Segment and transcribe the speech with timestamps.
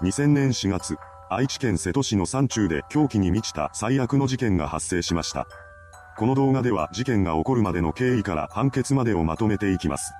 [0.00, 0.96] 2000年4月、
[1.28, 5.48] 愛知県瀬戸市の山中で狂気に満ちた最悪の事件が発生しました。
[6.16, 10.12] この動画では事件が起こるまでの経緯から判決までをまとめていきます。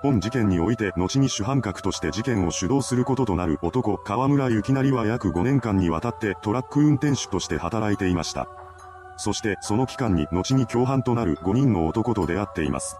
[0.00, 8.48] 本事件において後に主犯格として事件を主導することとなる男河村幸成は約5年間にわたってトラック運転手として働いていました。
[9.18, 12.96] そしてその期間に後に共犯となる5人の男と出会っています。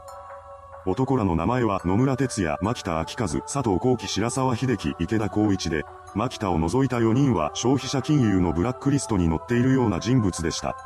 [0.85, 5.85] 男らの名前は野村哲也、牧田昭和、佐藤幸喜、白沢秀樹、池田光一で、
[6.17, 10.77] 牧田を除いた4人は消費者金融のブラックリストに載っているような人物でした。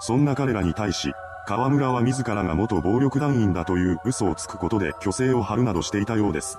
[0.00, 1.12] そんな彼らに対し、
[1.46, 6.58] 河村は自らが元暴力団員だという嘘をつくことで虚勢を張るなどしていたようです。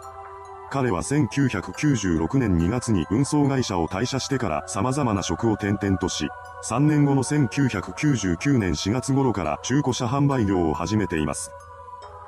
[0.70, 6.28] 彼は1996年2月に運送会社を退社してから様々な職を転々とし、
[6.64, 11.52] 3年後の1999年4月頃から中古車販売業を始めています。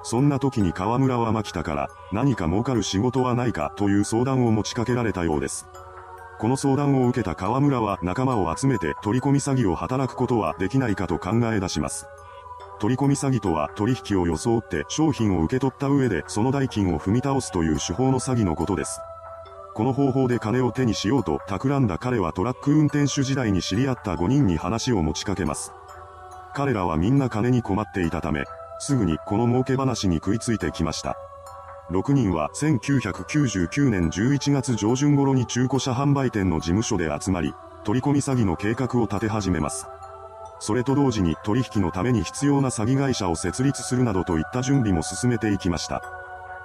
[0.04, 5.68] そんな時に河村は牧田から何か儲かる仕事はないかという相談を持ちかけられたようです。
[6.40, 12.08] この相談を受けた河村は仲間を集めて取り込み詐欺を働くことはできないかと考え出します。
[12.80, 19.02] 取り込み詐欺とは取引を装って商品を受け取った上でその代金を踏み倒すという手法の詐欺のことです。
[19.74, 25.74] この方法で金を手にしようと企んだ彼はトラック運転手時代に知り合った5人に話を持ちかけます。
[26.54, 28.46] 彼らはみんな金に困っていたため、
[28.80, 31.18] すぐにこの儲け話に食いついてきました。
[31.92, 39.88] 6人は1999年11月上旬頃に中古車販売店の事務所で集まり、取り込み詐欺の計画を立て始めます。
[40.60, 46.02] それと同時に取引のために必要な詐欺会社を設立するなどといった準備も進めていきました。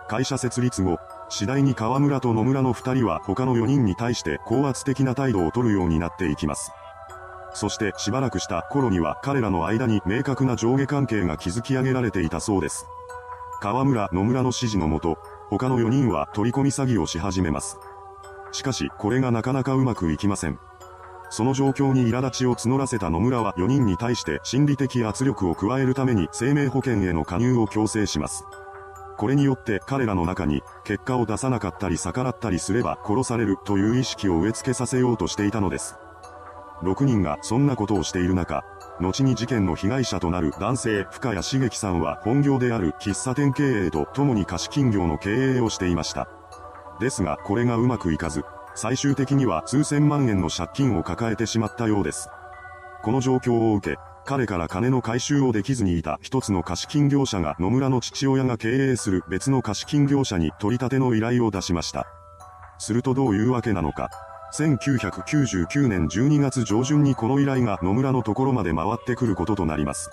[0.09, 0.99] 会社設立後、
[1.31, 6.71] 次第に河村と野村の二人は他の4人に対して高圧的な態度を取るようになっていきます。
[7.54, 12.87] そしてしばらくした頃には彼らの間に明確な上下関係が築き上げられていたそうです。
[13.60, 15.16] 河村、野村の指示のもと、
[15.48, 17.78] 他の4人は取り込み詐欺をし始めます。
[18.53, 20.59] しかし、これがなかなかうまくいきません。
[21.31, 28.44] その状況に苛立ちを募らせた野村は4人に対して心理的圧力を加えるために生命保険への加入を強制します。
[29.16, 35.97] これによって彼らの中に結果を出さなかったり逆らったりすれば殺されるという意識を植え付けさせようとしていたのです。
[36.83, 38.65] 6人がそんなことをしている中、
[39.01, 46.29] 後に事件の被害者となる男性深谷茂樹さんは本業である喫茶店経営と共に貸金業の経営をしていました。
[47.01, 52.29] ですがこれがうまくいかず、最終的には数千万円の借金を抱えてしまったようです。
[53.03, 62.07] この状況を受け、彼から金の回収をできずにいた一つの貸金業者が野村の父親が経営する別の貸金業者に取り立ての依頼を出しました。
[62.79, 64.09] するとどういうわけなのか、
[64.56, 70.10] 1999年12月上旬にこの依頼が野村のところまで回ってくることとなります。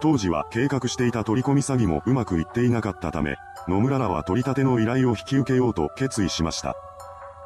[0.00, 3.36] 当時は計画していた取り込み詐欺もうまくいっていなかったため、
[3.68, 6.74] 野村らは取り立ての依頼を引き受けようと決意しました。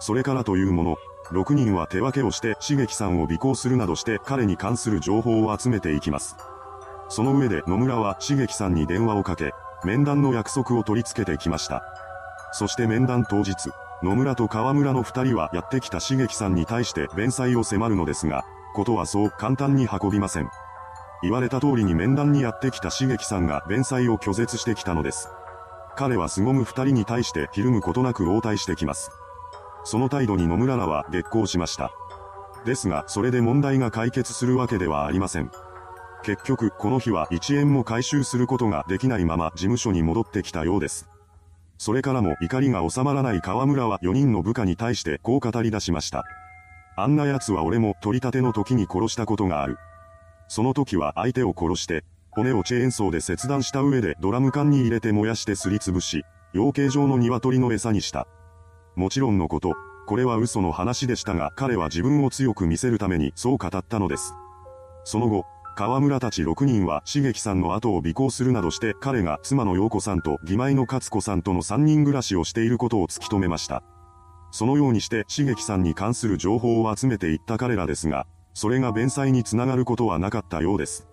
[0.00, 0.96] それからというもの、
[1.32, 6.36] 6人は手分けをして茂樹さんを尾行するなどして彼に関する情報を集めていきます。
[7.10, 9.52] その上で野村は茂樹さんに電話をかけ、
[9.84, 11.82] 面談の約束を取り付けてきました。
[12.52, 13.52] そして面談当日、
[14.04, 18.44] 野村と河村の二人はやってきた茂樹さんに対して弁済を迫るのですが、
[18.75, 20.50] ことはそう簡単に運びません。
[21.22, 25.31] 言われた通りに面談にやってきた茂樹さんが弁済を拒絶してきたのです。
[25.97, 29.10] 彼は凄む二人に対してひるむことなく応対してきます。
[29.84, 31.91] その態度に野村らは激高しました。
[32.66, 35.50] ですが、それで問題が解決するわけではありません。
[36.25, 41.09] 結局、この日は1円も回収することができないまま事務所に戻ってきたようです。
[41.78, 46.24] それからも怒りが収まらない河村は4人の部下に対してこう語り出しました。
[46.97, 49.78] あんな奴は俺も取り立ての時に殺したことがある。
[50.48, 58.27] その時は相手を殺して、骨をチェーンソーで切断した上でドラム缶に入れて燃やしてすりつぶし、養鶏場の鶏の餌にした。
[58.94, 59.74] もちろんのこと、
[60.06, 64.34] これは嘘の話でしたが彼は自分を強く見せるためにそう語ったのです。
[65.04, 73.82] その後、河村たち6人は茂樹さんの後を尾行するなどして彼が妻の陽子さんと義妹の勝子さんとの3人暮らしをしていることを突き止めました。
[74.53, 81.09] そのようにして茂樹さんに関する情報を集めていった彼らですが、それが弁済につながることはなかったようです。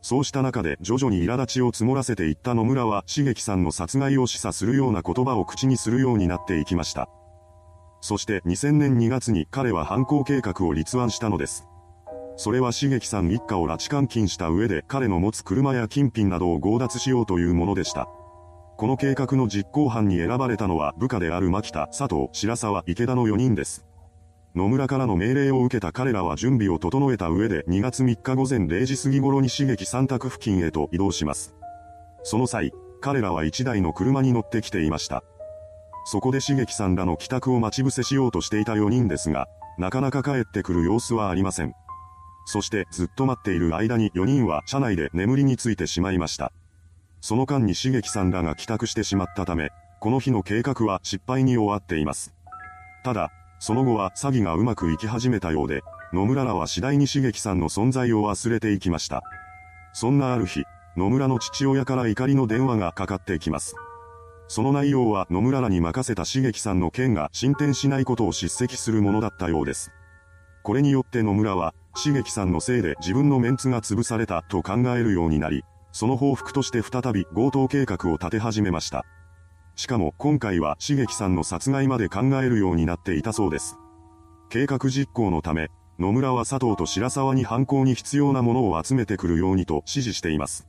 [0.00, 7.10] そうした中で徐々に苛立ちを積もらせていった野村は茂樹さんの殺害を示唆するような言葉を口にするようになっていきました。
[8.00, 11.66] そして2000年2月に彼は犯行計画を立案したのです。
[12.40, 18.08] それは茂樹さん一家を拉致監禁した上で彼の持つ車や金品などを強奪しようというものでした。
[18.78, 23.84] この計画の実行犯に選ばれたのは部下である牧田、佐藤、白沢、池田の4人です。
[24.54, 31.54] 野村からの命令を受けた彼らは準備を整えた上で2月3日午前0時過ぎ頃に茂樹三択付近へと移動します。
[32.22, 32.72] その際、
[33.02, 35.22] 彼らは1台の車に乗ってきていました。
[36.06, 39.46] そこで茂樹さんらの帰宅を待ち伏せしようとしていた4人ですが、
[39.76, 41.74] なかなか帰ってくる様子はありません。
[42.50, 46.50] そしてずっと待っている間に4人は車内で眠りについてしまいました。
[47.20, 49.70] その間に茂樹さんらが帰宅してしまったため、
[50.00, 52.34] この日の計画は失敗に終わっています。
[53.04, 53.30] ただ、
[53.60, 55.82] その後は詐欺がうまくいき始めたようで、
[56.12, 59.22] 野村らは次第に茂樹さんの存在を忘れていきました。
[59.92, 60.64] そんなある日、
[60.96, 63.76] 野村の父親から怒りの電話がかかってきます。
[64.48, 69.92] その内容は野村らに任せた茂樹さんの件が進展しないことを叱責するものだったようです。
[70.62, 79.04] これによって野村は、茂樹さんのせいで自分のメンツが潰されたと考えるようになり、その報復として再び強盗計画を立て始めました。
[79.76, 83.76] しかも今回は茂樹さんの殺害まで考えるようになっていたそうです。
[84.48, 90.66] 計画実行のため、野村は佐藤と白沢に犯行に必要なものを集めてくるようにと指示しています。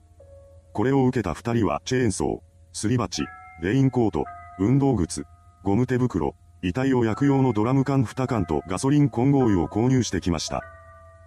[0.73, 2.39] これを受けた二人はチェーンソー、
[2.73, 3.23] すり鉢、
[3.61, 4.25] レインコート、
[4.59, 5.25] 運動靴、
[5.63, 10.61] ゴム手袋、遺体を焼く用のドラム缶2缶とガソリン混合油を購入してきました。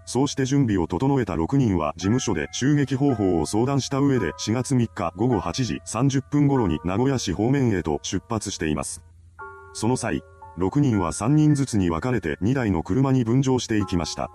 [0.07, 9.03] そうして準備を整えた6人は事務所で襲撃方法を相談した上で4月3日午後8時30分頃に名古屋市方面へと出発しています。
[9.73, 10.23] その際、
[10.59, 14.31] 6人は3人ずつに分かれて2台の車に分乗していきました。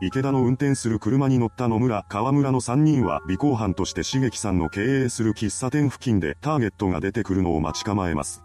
[0.00, 8.42] 池田の運転する車に乗った野村、川村の3人は尾行犯として茂樹さんの経営する喫茶店付近でターゲットが出てくるのを待ち構えます。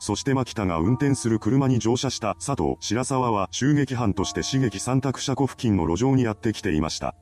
[0.00, 7.14] そして牧田が運転する車に乗車した佐藤白沢は襲撃犯として刺激三択車庫付近の路上にやってきていました。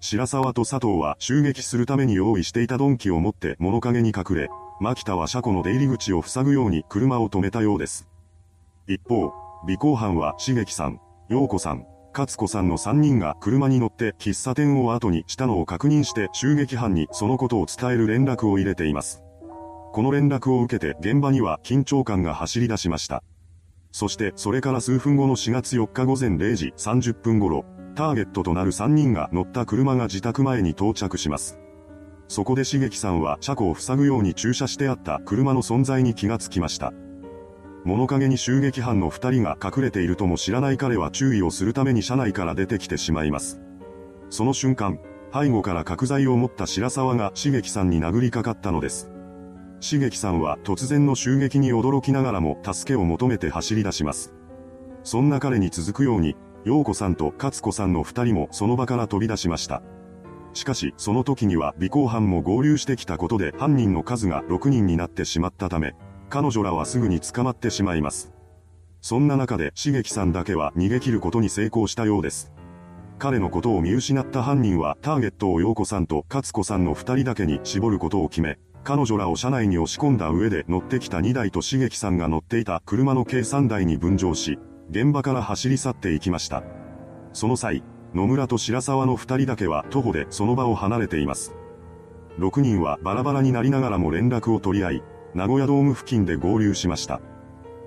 [0.00, 4.48] 白沢と佐藤は襲撃するために用意していた鈍器を持って物陰に隠れ、
[4.80, 8.08] 牧田は車庫の出入り口を塞ぐように車を止めたようです。
[8.86, 9.32] 一方、
[9.68, 11.86] 尾行犯は茂樹さん、陽子さん、
[12.16, 19.25] 勝子さんの3人が車に乗って喫茶店を後にしたのを確認して襲撃犯にそのことを伝える連絡を入れています。
[19.96, 23.22] この連絡を受けて現場には緊張感が走り出しました。
[23.92, 27.64] そしてそれから数分後の4月4日午前0時30分頃、
[27.94, 31.58] ターゲットとなる3人が乗った車が自宅前に到着します。
[32.28, 36.92] そこで茂樹さんは車庫を塞ぐように駐車してあった車の存在に気がつきました。
[37.86, 43.62] 物陰に襲撃犯の2人が隠れているとも知らない彼は注意をするために車内から出てきてしまいます。
[44.28, 45.00] その瞬間、
[45.32, 49.15] 背後から角材を持った白沢が茂樹さんに殴りかかったのです。
[49.80, 54.34] 茂樹さんは突然の襲撃に驚きながらも助けを求めて走り出します。
[55.04, 59.82] そんな彼に続くように、陽子さんと勝子さんの二人もその場から飛び出しました。
[60.52, 65.94] しかし、その時には尾行犯も合流してきたことで犯人の数が6人になってしまったため、
[66.30, 68.32] 彼女らはすぐに捕まってしまいます。
[69.00, 72.52] そんな中で茂樹さんだけは逃げ切ることに成功したようです。
[73.18, 84.60] 彼のことを見失った犯人はターゲットを陽子さんと勝子さんの二人だけに絞ることを決め、彼女らを車内に押し込んだ上で乗ってきた2台と茂樹さんが乗っていた車の計3台に分乗し、
[84.90, 86.62] 現場から走り去っていきました。
[87.32, 87.82] その際、
[88.14, 91.52] 野村と白沢の2人だけは徒歩でその場を離れています。
[92.38, 95.02] 6人はバラバラになりながらも連絡を取り合い、
[95.34, 97.20] 名古屋ドーム付近で合流しました。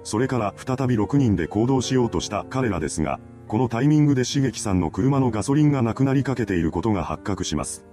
[0.04, 7.86] それから再び6人で行動しようとした彼らですが、このタイミングで茂樹さんの車のガソリンがなくなりかけていることが発覚します。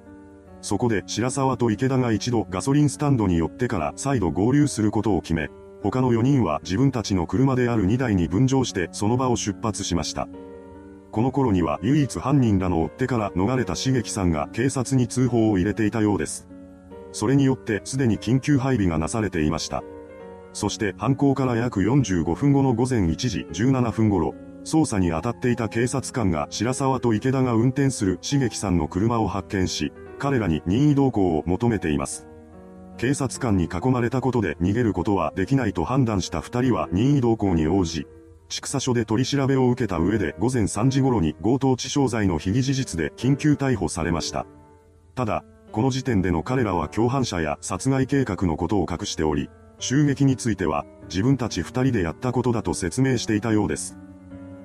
[0.61, 5.49] そこで白沢と池田が一度ガソリンスタンドに寄ってから再度合流することを決め、
[5.83, 10.29] 他の4人は自分たちの車である2台に分乗してその場を出発しました。
[11.13, 16.49] この頃には唯一犯人らの追ってから逃れた茂樹さんが警察に通報を入れていたようです。
[17.13, 19.83] それによってすでに緊急配備がなされていました。
[20.53, 24.35] そして犯行から約45分後の午前1時17分頃、
[24.65, 32.27] 捜査に当たっていた警察官が白沢と池田が運転する茂樹さんの車を発見し、彼らに任意同行を求めています。
[32.99, 38.07] 警察官に囲まれたことで逃げることはできないと判断した二人は任意同行に応じ、
[38.49, 44.47] 畜産所で取り調べを受けた上で午前3時頃に強盗致傷罪の被疑事実で緊急逮捕されました。
[45.15, 53.99] ただ、この時点での彼らは共犯者や殺害計画のことを隠しており、襲撃については自分たち二人でやったことだと説明していたようです。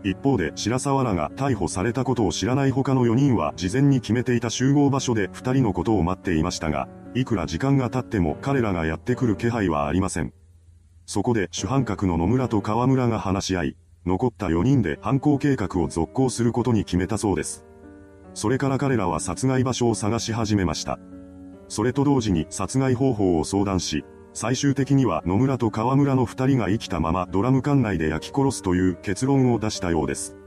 [0.04, 10.34] 一方で白沢らが逮捕されたことを知らない他の4人は事前に決めていた集合場所で2人のことを待っていましたが、いくら時間が経っても彼らがやってくる気配はありません。
[11.06, 17.66] そこで主犯格の野村と河村が話し合い、残った4人で犯行計画を続行することに決めたそうです。
[18.34, 21.00] それから彼らは殺害場所を探し始めました。
[21.68, 24.04] それと同時に殺害方法を相談し、
[24.34, 30.38] 最終的には野村と河村の二人が生きたままドラム缶内で焼き殺すという結論を出したようです。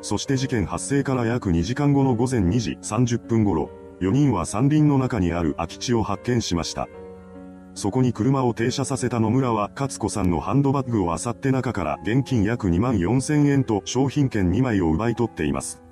[0.00, 3.70] そして事件発生から約2時間後の午前2時30分頃、
[4.00, 6.88] 4人は山林の中にある空き地を発見しました。
[7.74, 15.82] そこに車を停車させた野村は勝子さんのハンドバッグを漁って中から現金約2万4千円と商品券2枚を奪い取っています。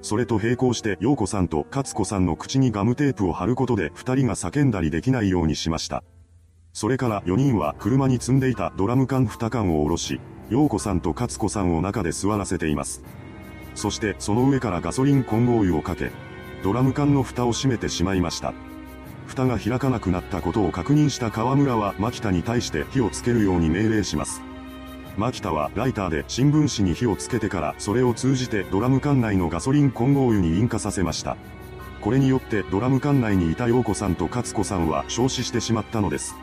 [0.00, 6.04] それと並行して陽子さんと勝子さんの口にガムテープを貼ることで2人が叫んだりできないようにしました。
[6.78, 13.02] それから4人は車に積んでいたドラム缶2缶を下ろし、陽子さんと勝子さんを中で座らせています。
[13.74, 16.12] そしてその上からガソリン混合油をかけ、
[16.62, 18.54] ドラム缶の蓋を閉めてしまいました。
[19.26, 24.40] 蓋が開かなくなったことを確認した河村は牧田に対して火をつけるように命令します。
[25.16, 31.36] 牧田はライターで新聞紙に火をつけてからそれを通じてドラム缶内のガソリン混合油に引火させました。
[32.02, 36.36] これによってドラム缶内にいた陽子さんと勝子さんは焼死してしまったのです。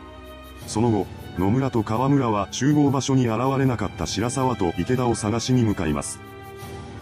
[0.68, 1.08] その後、
[1.38, 6.20] 野村と河村は集合場所に現れなかった白沢と池田を探しに向かいます。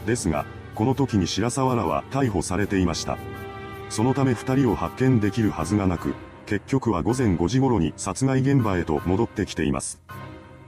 [0.05, 3.17] ですが、この時に白沢らは逮捕されていました。
[3.89, 6.15] そのため二人を発見できるはずがなく、
[6.46, 10.01] 結局は午前5時頃に殺害現場へと戻ってきています。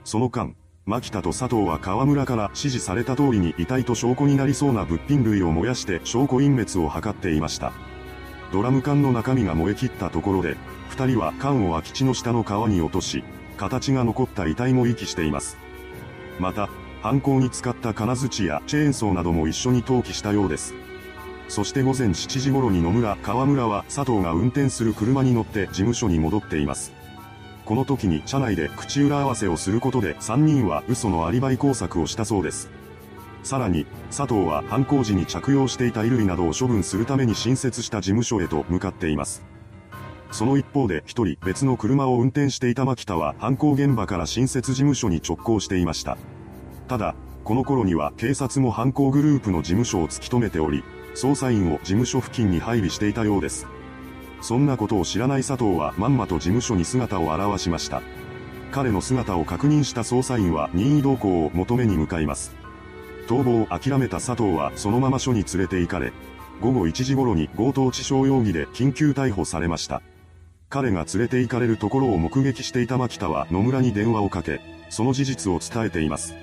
[0.04, 7.72] その間、牧田と佐藤は河村から指示された通りに遺体と証拠になりそうな物品類を燃やして証拠隠滅を図っていました。
[8.52, 10.56] ドラム缶の中身が燃え切ったところで、
[10.96, 13.22] 二人は缶を空き地の下の川に落とし、
[13.58, 15.58] 形が残った遺体も遺棄しています。
[16.40, 16.70] また、
[17.02, 20.72] 犯行に使った金槌やチェーンソーなども一緒に投棄したようです。
[21.48, 26.94] そして午前7時頃に野村、川村は佐藤が運転する車に乗って事務所に戻っています。
[27.66, 32.70] この時に車内で口裏合わせをすることで3人は嘘のアリバイ工作をしたそうです。
[33.42, 39.55] さらに、佐藤は犯行時に着用していた衣類などを処分するために新設した事務所へと向かっています。
[40.30, 46.18] その一方で一人別の車を運転していた牧田は犯行現場から新設事務所に直行していました。
[46.88, 47.14] ただ、
[47.44, 50.82] この頃には警察も犯行グループの事務所を突き止めており、
[51.14, 53.66] 捜査員を事務所付近に配備していたようです。
[54.40, 58.02] そんなことを知らない佐藤はまんまと事務所に姿を現しました。
[58.72, 62.54] 彼の姿を確認した捜査員は任意同行を求めに向かいます。
[63.28, 66.12] 逃亡を諦めた佐藤はそのまま署に連れて行かれ、
[66.60, 70.02] 午後1時頃に強盗致傷容疑で緊急逮捕されました。
[70.68, 76.34] 彼が連れて行かれるところを目撃していた牧田は野村に電話をかけ、その事実を伝えています。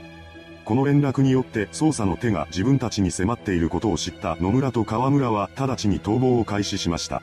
[0.66, 7.22] この連絡によって捜査の手が自分たちに迫っていることを知った野村と河村は直ちに逃亡を開始しました。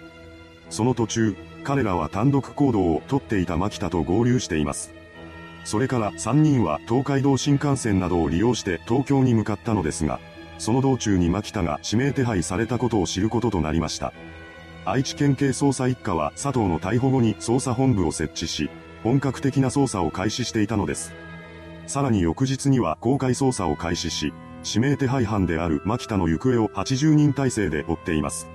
[0.69, 4.93] その途中、彼らは単独行動をとっていた牧田と合流しています。
[5.65, 10.21] それから3人は東海道新幹線などを利用して東京に向かったのですが、
[10.59, 14.13] その道中に牧田が指名手配されたことを知ることとなりました。
[14.91, 18.69] 愛知県警捜査一課は佐藤の逮捕後に捜査本部を設置し、
[19.05, 21.13] 本格的な捜査を開始していたのです。
[21.87, 24.33] さらに翌日には公開捜査を開始し、
[24.67, 28.49] 指名手配犯である牧田の行方を80人体制で追っています。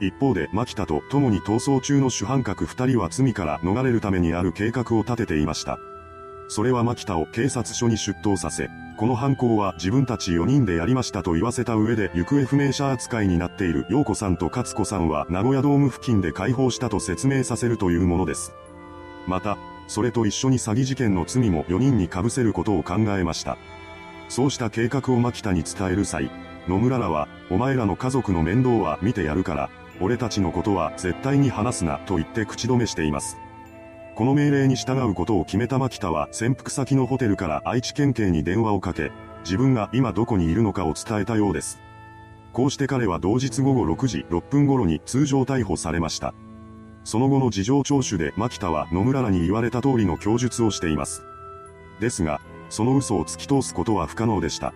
[0.00, 5.78] 一方で牧田と共に逃走中の主犯格2人は罪から逃れるためにある計画を立てていました。
[6.48, 18.52] それは牧田を警察署に出頭させ、この犯行は自分たち4人でやりましたと言わせた上で行方不明者扱いになっている陽子さんと勝子さんは名古屋ドーム付近で解放したと説明させるというものです。
[19.26, 23.56] また、それと一緒に詐欺事件の罪も4人に被せることを考えました。
[24.28, 26.30] そうした計画を牧田に伝える際、
[26.66, 33.38] 野村らは、お前らの家族の面倒は見てやるから、俺たちのことは絶対に話すなと言って口止めしています。
[34.18, 39.12] この命令に従うことを決めた牧田は潜伏先のホテルから愛知県警に電話をかけ、
[39.44, 41.78] 自分が今どこにいるのかを伝えたようです。
[42.52, 46.34] こうして彼は同日午後6時6分頃に通常逮捕されました。
[47.04, 51.22] その後の事情聴取で牧田は野村らに言われた通りの供述をしています。
[52.00, 54.74] ですが、その嘘を突き通すことは不可能でした。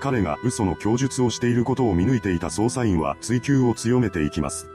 [0.00, 4.68] 彼が嘘の供述をしていることを見抜いていた捜査員は追及を強めていきます。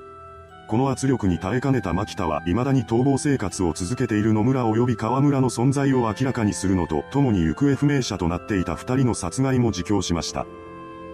[0.72, 10.46] この圧力に耐えかねた牧田は未だに逃亡生活を続けている野村及び河村の存在を明らかにするのと共に行方不明者となっていた二人の殺害も自供しました。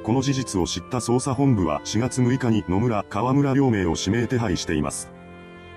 [0.03, 5.09] この事実を知った捜査本部は4月6日に野村、河村両名を指名手配しています。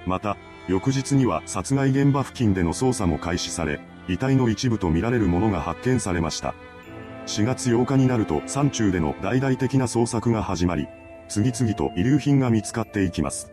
[0.04, 0.36] また、
[0.68, 6.54] 翌日には殺害現場付近での捜査も開始され、遺体の一部とみられるものが発見されました。
[7.24, 10.86] 4月8日になると山中での大々的な捜索が始まり、
[11.30, 13.50] 次々と遺留品が見つかっていきます。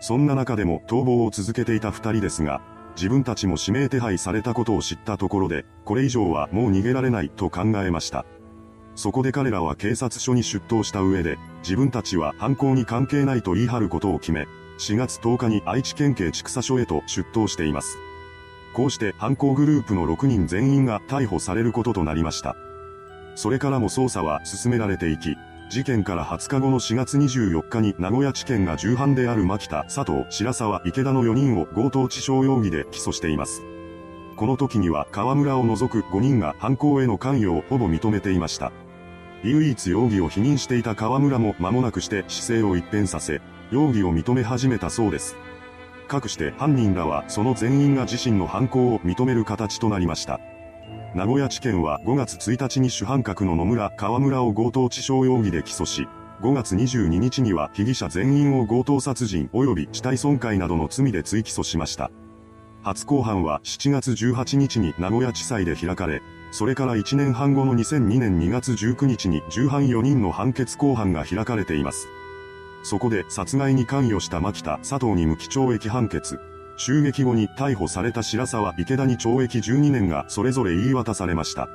[0.00, 2.60] そんな中でも逃亡を続けていた二人ですが、
[2.96, 8.26] 自分たちも指名手配されたことを知ったところで、これ以上はもう逃げられないと考えました。
[8.96, 17.98] そこで彼らは警察署に出頭した上で、自分たちは犯行に関係ないと言い張ることを決め、4月10日に愛知県警畜佐署へと出頭しています。
[18.74, 22.56] こうして犯行グループの6人全員が逮捕されることとなりました。
[23.36, 25.36] それからも捜査は進められていき、
[25.68, 33.62] 事件から20日後の4月24日に名古屋地検が重犯である牧田、佐藤、白沢、池田の4人を強盗致傷容疑で起訴しています。
[34.36, 38.72] この時には河村を除く5人が犯行への関与をほぼ認めていました。
[39.44, 45.36] 唯一容疑を否認していた河村も間もなくして姿勢を一変させ、容疑を認め始めたそうです。
[46.08, 50.40] かくして犯人らはその全員が自身の犯行を認める形となりました。
[51.18, 56.06] 名古屋地検は5月1日に主犯格の野村河村を強盗致傷容疑で起訴し、
[56.42, 62.12] 5月22日には被疑者全員を強盗殺人及び死体損壊などの罪で追起訴しました。
[62.84, 66.22] 初公判は7月18日に名古屋地裁で開かれ、
[66.52, 72.06] それから1年半後の2002年2月19日に重犯4人の判決公判が開かれています。
[72.84, 76.38] そこで殺害に関与した牧田、佐藤に無期懲役判決。
[76.78, 81.68] 襲撃後に逮捕された白沢、池田に懲役12年がそれぞれ言い渡されました。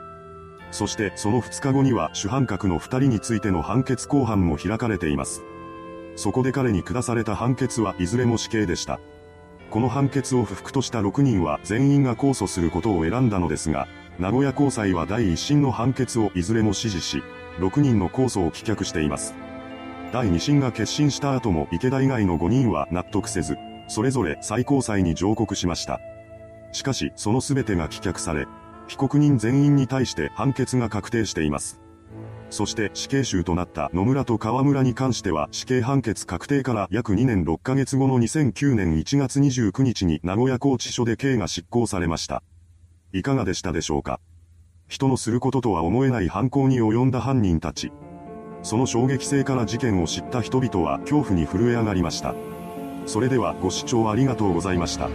[0.71, 5.43] そしてその2日後には主犯格の2人についての判決公判も開かれています。
[6.15, 8.99] そこで彼に下された判決はいずれも死刑でした。
[9.69, 13.87] この判決を不服とした6人は全員が控訴することを選んだのですが、
[14.19, 17.23] 名古屋高裁は第一審の判決をいずれも支持し、
[17.59, 19.35] 6人の控訴を棄却しています。
[20.13, 23.57] 第二審が決審した後も池田以外の5人は納得せず、
[23.87, 25.99] それぞれ最高裁に上告しました。
[26.71, 28.47] しかし、その全てが棄却され、
[28.87, 31.79] 被告人全員に対して判決が確定しています。
[32.49, 42.43] そして死刑囚となった野村と河村に関しては死刑判決確定から約2年6ヶ月後の2009年1月29日に名古屋拘置所で刑が執行されました。
[43.11, 44.19] いかがでしたでしょうか？
[44.87, 47.91] 人のすることとは思えない犯行に及んだ犯人たち。
[48.61, 52.35] その衝撃性から事件を知った人々は恐怖に震え上がりました。
[53.05, 55.09] それではご視聴ありがとうございました。